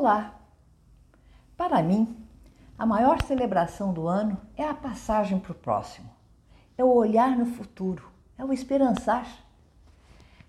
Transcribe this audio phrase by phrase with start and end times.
[0.00, 0.40] Olá!
[1.56, 2.16] Para mim,
[2.78, 6.08] a maior celebração do ano é a passagem para o próximo,
[6.78, 8.08] é o olhar no futuro,
[8.38, 9.26] é o esperançar.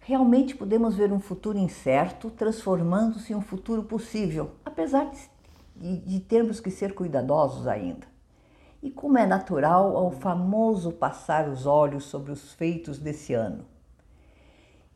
[0.02, 5.10] Realmente podemos ver um futuro incerto transformando-se em um futuro possível, apesar
[5.76, 8.06] de, termos que ser cuidadosos ainda.
[8.84, 13.66] E como é natural ao famoso passar os olhos sobre os feitos desse ano.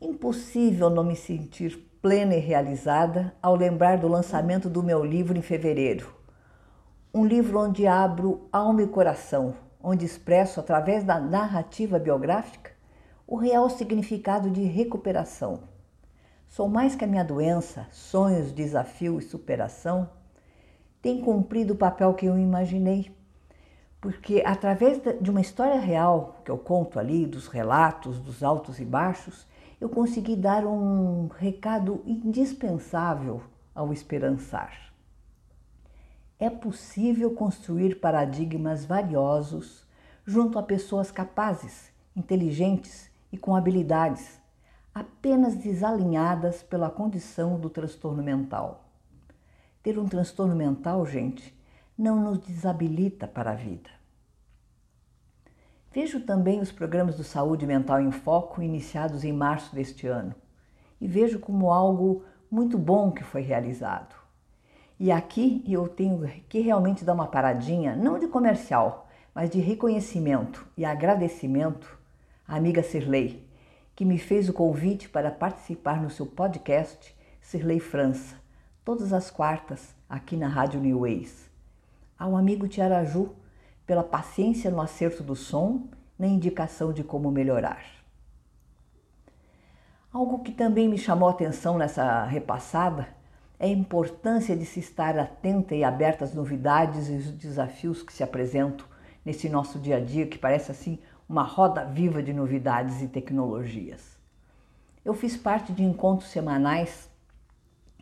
[0.00, 5.40] Impossível não me sentir plena e realizada ao lembrar do lançamento do meu livro em
[5.40, 6.14] fevereiro.
[7.14, 12.72] Um livro onde abro alma e coração, onde expresso através da narrativa biográfica
[13.26, 15.60] o real significado de recuperação.
[16.46, 20.10] Sou mais que a minha doença, sonhos, desafio e superação.
[21.00, 23.16] Tem cumprido o papel que eu imaginei.
[23.98, 28.84] Porque através de uma história real que eu conto ali, dos relatos, dos altos e
[28.84, 29.46] baixos,
[29.84, 33.42] eu consegui dar um recado indispensável
[33.74, 34.94] ao esperançar.
[36.38, 39.86] É possível construir paradigmas valiosos
[40.24, 44.40] junto a pessoas capazes, inteligentes e com habilidades,
[44.94, 48.88] apenas desalinhadas pela condição do transtorno mental.
[49.82, 51.54] Ter um transtorno mental, gente,
[51.96, 53.90] não nos desabilita para a vida.
[55.94, 60.34] Vejo também os programas do Saúde Mental em Foco iniciados em março deste ano
[61.00, 64.12] e vejo como algo muito bom que foi realizado.
[64.98, 70.66] E aqui eu tenho que realmente dar uma paradinha, não de comercial, mas de reconhecimento
[70.76, 71.96] e agradecimento
[72.48, 73.46] à amiga Sirley,
[73.94, 78.34] que me fez o convite para participar no seu podcast Sirley França,
[78.84, 81.48] todas as quartas aqui na Rádio New Ways.
[82.18, 83.36] Ao amigo Tiaraju,
[83.86, 87.84] pela paciência no acerto do som, na indicação de como melhorar.
[90.12, 93.08] Algo que também me chamou a atenção nessa repassada
[93.58, 98.12] é a importância de se estar atenta e aberta às novidades e os desafios que
[98.12, 98.86] se apresentam
[99.24, 100.98] nesse nosso dia a dia, que parece assim
[101.28, 104.16] uma roda viva de novidades e tecnologias.
[105.04, 107.10] Eu fiz parte de encontros semanais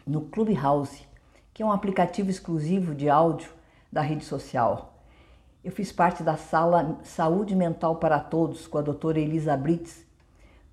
[0.07, 1.07] no Clubhouse,
[1.55, 3.51] que é um aplicativo exclusivo de áudio
[3.91, 4.92] da rede social
[5.65, 10.05] eu fiz parte da sala Saúde Mental para Todos com a doutora Elisa Brits.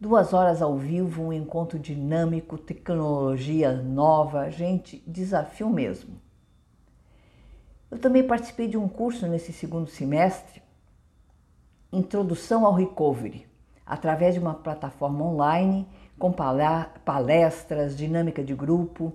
[0.01, 6.19] Duas horas ao vivo, um encontro dinâmico, tecnologia nova, gente, desafio mesmo.
[7.91, 10.61] Eu também participei de um curso nesse segundo semestre,
[11.91, 13.45] Introdução ao Recovery,
[13.85, 19.13] através de uma plataforma online com palestras, dinâmica de grupo,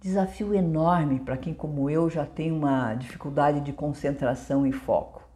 [0.00, 5.28] Desafio enorme para quem, como eu, já tem uma dificuldade de concentração e foco.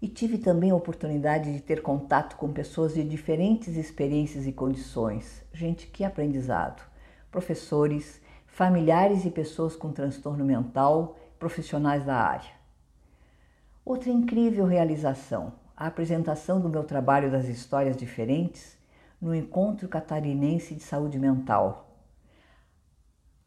[0.00, 5.44] E tive também a oportunidade de ter contato com pessoas de diferentes experiências e condições.
[5.52, 6.82] Gente, que aprendizado!
[7.30, 12.52] Professores, familiares e pessoas com transtorno mental, profissionais da área.
[13.84, 18.78] Outra incrível realização, a apresentação do meu trabalho das histórias diferentes
[19.20, 21.93] no Encontro Catarinense de Saúde Mental,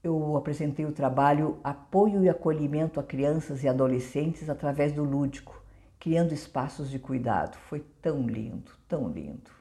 [0.08, 5.62] eu apresentei o trabalho Apoio e Acolhimento a Crianças e Adolescentes através do lúdico,
[6.00, 7.58] criando espaços de cuidado.
[7.70, 9.52] Foi tão lindo, tão lindo.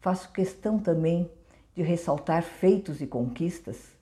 [0.00, 1.30] Faço questão também
[1.74, 3.92] de ressaltar feitos e conquistas.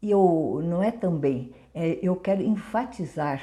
[0.00, 3.42] E eu não é também, é, eu quero enfatizar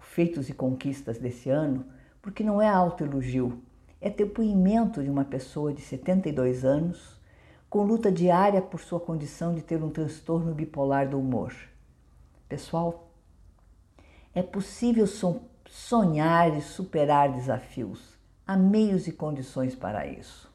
[0.00, 1.86] feitos e conquistas desse ano,
[2.20, 3.62] porque não é autoelogio,
[4.00, 7.20] é depoimento de uma pessoa de 72 anos
[7.72, 11.54] com luta diária por sua condição de ter um transtorno bipolar do humor.
[12.46, 13.08] Pessoal,
[14.34, 15.06] é possível
[15.66, 18.14] sonhar e superar desafios.
[18.46, 20.52] Há meios e condições para isso.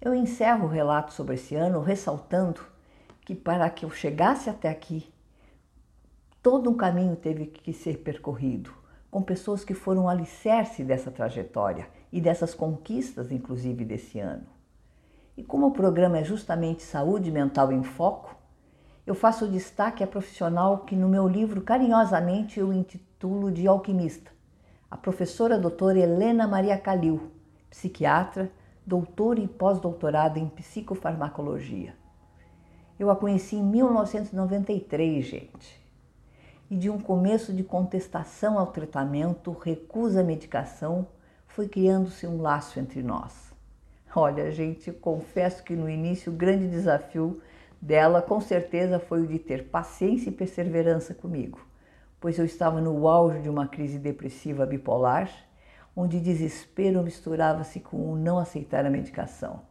[0.00, 2.60] Eu encerro o relato sobre esse ano ressaltando
[3.22, 5.12] que para que eu chegasse até aqui,
[6.40, 8.72] todo um caminho teve que ser percorrido,
[9.10, 14.59] com pessoas que foram alicerce dessa trajetória e dessas conquistas, inclusive desse ano.
[15.40, 18.36] E como o programa é justamente Saúde Mental em Foco,
[19.06, 24.30] eu faço destaque à profissional que no meu livro carinhosamente eu intitulo de alquimista,
[24.90, 27.30] a professora doutora Helena Maria Calil,
[27.70, 28.52] psiquiatra,
[28.84, 31.94] doutora e pós-doutorada em psicofarmacologia.
[32.98, 35.80] Eu a conheci em 1993, gente.
[36.70, 41.06] E de um começo de contestação ao tratamento, recusa à medicação,
[41.46, 43.49] foi criando-se um laço entre nós.
[44.14, 47.40] Olha, gente, confesso que no início o grande desafio
[47.80, 51.64] dela com certeza foi o de ter paciência e perseverança comigo,
[52.20, 55.30] pois eu estava no auge de uma crise depressiva bipolar,
[55.94, 59.62] onde desespero misturava-se com o não aceitar a medicação.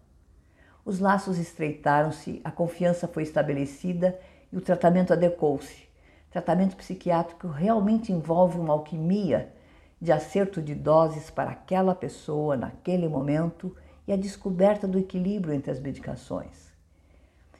[0.85, 4.18] Os laços estreitaram-se, a confiança foi estabelecida
[4.53, 5.89] e o tratamento adequou-se.
[6.31, 9.53] Tratamento psiquiátrico realmente envolve uma alquimia
[10.01, 13.75] de acerto de doses para aquela pessoa naquele momento
[14.09, 16.73] e a descoberta do equilíbrio entre as medicações.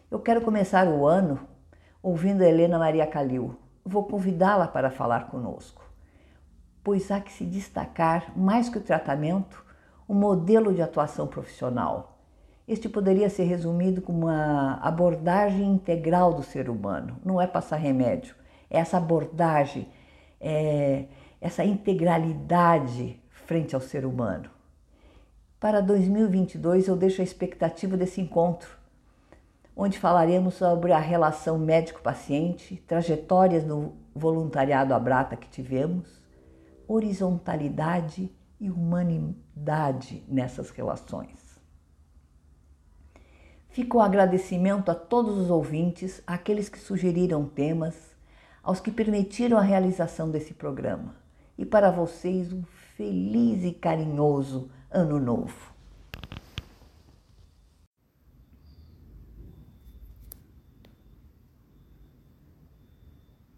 [0.10, 1.40] Eu quero começar o ano
[2.02, 3.56] ouvindo Helena Maria Calil.
[3.86, 5.88] Vou convidá-la para falar conosco,
[6.84, 9.64] pois há que se destacar, mais que o tratamento,
[10.08, 12.18] o modelo de atuação profissional.
[12.68, 17.20] Este poderia ser resumido como uma abordagem integral do ser humano.
[17.24, 18.34] Não é passar remédio,
[18.72, 19.88] é essa abordagem,
[20.42, 21.06] é
[21.40, 24.50] essa integralidade frente ao ser humano.
[25.60, 28.70] Para 2022, eu deixo a expectativa desse encontro,
[29.76, 36.24] onde falaremos sobre a relação médico-paciente, trajetórias no voluntariado Abrata que tivemos,
[36.88, 41.60] horizontalidade e humanidade nessas relações.
[43.68, 48.16] Fica o agradecimento a todos os ouvintes, àqueles que sugeriram temas,
[48.64, 51.16] aos que permitiram a realização desse programa.
[51.58, 52.64] E para vocês, um
[52.96, 55.79] feliz e carinhoso Ano Novo.